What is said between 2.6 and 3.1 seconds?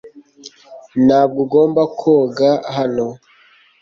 hano.